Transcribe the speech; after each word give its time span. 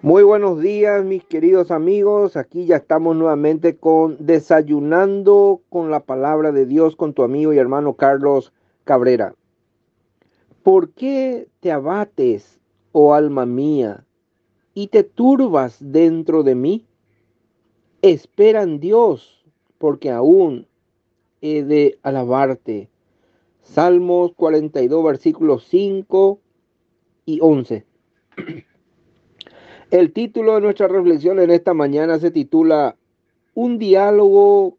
Muy 0.00 0.22
buenos 0.22 0.60
días, 0.60 1.04
mis 1.04 1.24
queridos 1.24 1.72
amigos. 1.72 2.36
Aquí 2.36 2.66
ya 2.66 2.76
estamos 2.76 3.16
nuevamente 3.16 3.78
con 3.78 4.16
Desayunando 4.24 5.60
con 5.70 5.90
la 5.90 5.98
palabra 5.98 6.52
de 6.52 6.66
Dios 6.66 6.94
con 6.94 7.14
tu 7.14 7.24
amigo 7.24 7.52
y 7.52 7.58
hermano 7.58 7.94
Carlos 7.94 8.52
Cabrera. 8.84 9.34
¿Por 10.62 10.90
qué 10.90 11.48
te 11.58 11.72
abates, 11.72 12.60
oh 12.92 13.12
alma 13.12 13.44
mía, 13.44 14.06
y 14.72 14.86
te 14.86 15.02
turbas 15.02 15.78
dentro 15.80 16.44
de 16.44 16.54
mí? 16.54 16.86
Espera 18.00 18.62
en 18.62 18.78
Dios, 18.78 19.44
porque 19.78 20.12
aún 20.12 20.68
he 21.40 21.64
de 21.64 21.98
alabarte. 22.04 22.88
Salmos 23.62 24.32
42, 24.36 25.04
versículos 25.04 25.66
5 25.68 26.38
y 27.26 27.40
11. 27.42 27.84
El 29.90 30.12
título 30.12 30.54
de 30.54 30.60
nuestra 30.60 30.86
reflexión 30.86 31.38
en 31.38 31.50
esta 31.50 31.72
mañana 31.72 32.18
se 32.18 32.30
titula 32.30 32.96
Un 33.54 33.78
diálogo 33.78 34.76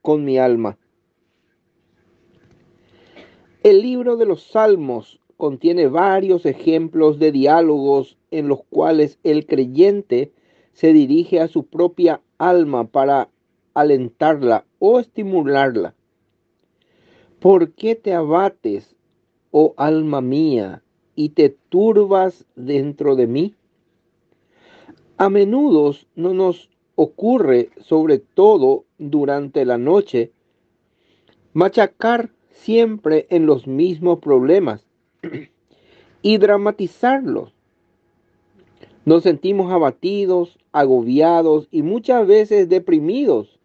con 0.00 0.24
mi 0.24 0.36
alma. 0.36 0.76
El 3.62 3.82
libro 3.82 4.16
de 4.16 4.26
los 4.26 4.42
Salmos 4.42 5.20
contiene 5.36 5.86
varios 5.86 6.44
ejemplos 6.44 7.20
de 7.20 7.30
diálogos 7.30 8.18
en 8.32 8.48
los 8.48 8.64
cuales 8.64 9.20
el 9.22 9.46
creyente 9.46 10.32
se 10.72 10.92
dirige 10.92 11.38
a 11.38 11.46
su 11.46 11.66
propia 11.66 12.20
alma 12.38 12.88
para 12.88 13.28
alentarla 13.74 14.64
o 14.80 14.98
estimularla. 14.98 15.94
¿Por 17.38 17.70
qué 17.74 17.94
te 17.94 18.12
abates, 18.12 18.96
oh 19.52 19.72
alma 19.76 20.20
mía, 20.20 20.82
y 21.14 21.28
te 21.28 21.56
turbas 21.68 22.44
dentro 22.56 23.14
de 23.14 23.28
mí? 23.28 23.54
A 25.22 25.30
menudo 25.30 25.94
no 26.16 26.34
nos 26.34 26.68
ocurre, 26.96 27.70
sobre 27.78 28.18
todo 28.18 28.86
durante 28.98 29.64
la 29.64 29.78
noche, 29.78 30.32
machacar 31.52 32.32
siempre 32.50 33.28
en 33.30 33.46
los 33.46 33.68
mismos 33.68 34.18
problemas 34.18 34.84
y 36.22 36.38
dramatizarlos. 36.38 37.54
Nos 39.04 39.22
sentimos 39.22 39.70
abatidos, 39.70 40.58
agobiados 40.72 41.68
y 41.70 41.82
muchas 41.82 42.26
veces 42.26 42.68
deprimidos. 42.68 43.60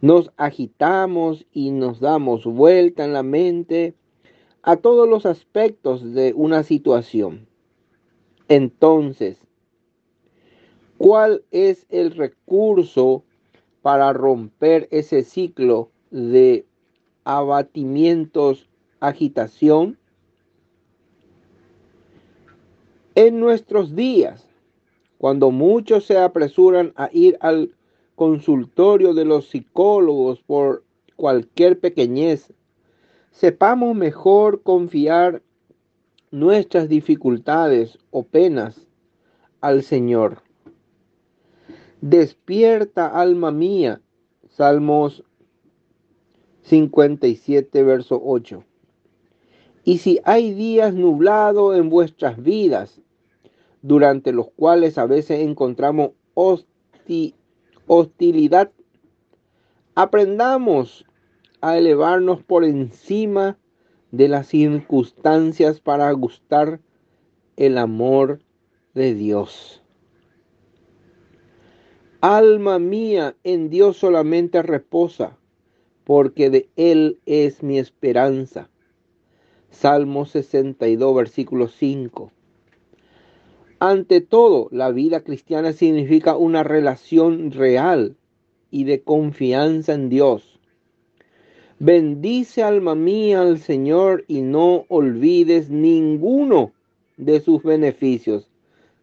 Nos 0.00 0.30
agitamos 0.36 1.46
y 1.50 1.72
nos 1.72 1.98
damos 1.98 2.44
vuelta 2.44 3.04
en 3.04 3.12
la 3.12 3.24
mente 3.24 3.96
a 4.62 4.76
todos 4.76 5.08
los 5.08 5.26
aspectos 5.26 6.14
de 6.14 6.32
una 6.32 6.62
situación. 6.62 7.48
Entonces, 8.46 9.45
¿Cuál 10.98 11.44
es 11.50 11.86
el 11.90 12.12
recurso 12.12 13.22
para 13.82 14.12
romper 14.14 14.88
ese 14.90 15.24
ciclo 15.24 15.90
de 16.10 16.64
abatimientos, 17.24 18.68
agitación? 19.00 19.98
En 23.14 23.40
nuestros 23.40 23.94
días, 23.94 24.48
cuando 25.18 25.50
muchos 25.50 26.06
se 26.06 26.18
apresuran 26.18 26.92
a 26.96 27.10
ir 27.12 27.36
al 27.40 27.74
consultorio 28.14 29.12
de 29.12 29.26
los 29.26 29.48
psicólogos 29.48 30.40
por 30.42 30.82
cualquier 31.16 31.78
pequeñez, 31.78 32.52
sepamos 33.32 33.94
mejor 33.94 34.62
confiar 34.62 35.42
nuestras 36.30 36.88
dificultades 36.88 37.98
o 38.10 38.22
penas 38.22 38.86
al 39.60 39.82
Señor. 39.82 40.45
Despierta, 42.08 43.08
alma 43.08 43.50
mía. 43.50 44.00
Salmos 44.50 45.24
57, 46.62 47.82
verso 47.82 48.22
8. 48.24 48.62
Y 49.82 49.98
si 49.98 50.20
hay 50.22 50.54
días 50.54 50.94
nublados 50.94 51.76
en 51.76 51.90
vuestras 51.90 52.40
vidas, 52.40 53.00
durante 53.82 54.32
los 54.32 54.52
cuales 54.52 54.98
a 54.98 55.06
veces 55.06 55.40
encontramos 55.40 56.12
hostilidad, 57.88 58.70
aprendamos 59.96 61.04
a 61.60 61.76
elevarnos 61.76 62.40
por 62.40 62.64
encima 62.64 63.58
de 64.12 64.28
las 64.28 64.46
circunstancias 64.46 65.80
para 65.80 66.12
gustar 66.12 66.78
el 67.56 67.78
amor 67.78 68.38
de 68.94 69.12
Dios. 69.12 69.82
Alma 72.28 72.80
mía, 72.80 73.36
en 73.44 73.70
Dios 73.70 73.98
solamente 73.98 74.60
reposa, 74.60 75.38
porque 76.02 76.50
de 76.50 76.68
Él 76.74 77.20
es 77.24 77.62
mi 77.62 77.78
esperanza. 77.78 78.68
Salmo 79.70 80.26
62, 80.26 81.14
versículo 81.14 81.68
5. 81.68 82.32
Ante 83.78 84.20
todo, 84.22 84.66
la 84.72 84.90
vida 84.90 85.20
cristiana 85.20 85.72
significa 85.72 86.36
una 86.36 86.64
relación 86.64 87.52
real 87.52 88.16
y 88.72 88.82
de 88.82 89.02
confianza 89.02 89.94
en 89.94 90.08
Dios. 90.08 90.58
Bendice 91.78 92.64
alma 92.64 92.96
mía 92.96 93.42
al 93.42 93.60
Señor 93.60 94.24
y 94.26 94.40
no 94.42 94.84
olvides 94.88 95.70
ninguno 95.70 96.72
de 97.18 97.38
sus 97.38 97.62
beneficios. 97.62 98.50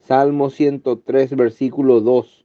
Salmo 0.02 0.50
103, 0.50 1.38
versículo 1.38 2.02
2. 2.02 2.44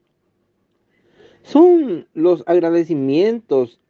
¿Son 1.51 2.07
los 2.13 2.45
agradecimientos 2.47 3.81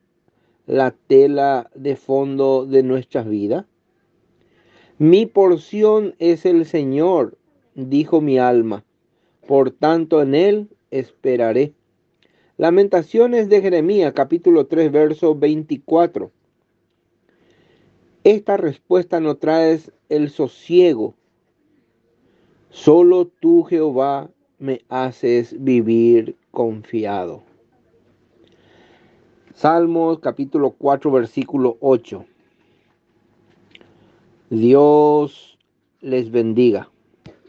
la 0.67 0.93
tela 0.93 1.69
de 1.75 1.97
fondo 1.97 2.67
de 2.67 2.85
nuestras 2.85 3.29
vidas? 3.29 3.67
Mi 4.99 5.27
porción 5.27 6.15
es 6.21 6.47
el 6.47 6.67
Señor, 6.67 7.37
dijo 7.75 8.21
mi 8.21 8.39
alma, 8.39 8.85
por 9.49 9.73
tanto 9.73 10.23
en 10.23 10.37
Él 10.37 10.69
esperaré. 10.93 11.73
Lamentaciones 12.59 13.49
de 13.49 13.61
Jeremías 13.61 14.13
capítulo 14.13 14.69
3 14.69 14.93
verso 14.93 15.35
24. 15.35 16.31
Esta 18.23 18.57
respuesta 18.57 19.19
no 19.19 19.37
trae 19.37 19.81
el 20.09 20.31
sosiego. 20.31 21.17
Solo 22.71 23.27
tú, 23.27 23.65
Jehová, 23.65 24.31
me 24.61 24.83
haces 24.89 25.57
vivir 25.59 26.37
confiado. 26.53 27.48
Salmos 29.59 30.21
capítulo 30.21 30.71
4 30.71 31.11
versículo 31.11 31.79
8. 31.81 32.25
Dios 34.51 35.59
les 36.01 36.31
bendiga. 36.31 36.89